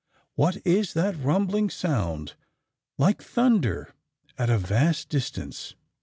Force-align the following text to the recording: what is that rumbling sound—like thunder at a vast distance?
what 0.33 0.57
is 0.65 0.93
that 0.93 1.15
rumbling 1.15 1.69
sound—like 1.69 3.21
thunder 3.21 3.93
at 4.35 4.49
a 4.49 4.57
vast 4.57 5.09
distance? 5.09 5.75